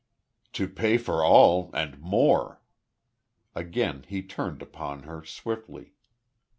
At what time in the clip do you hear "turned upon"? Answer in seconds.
4.23-5.03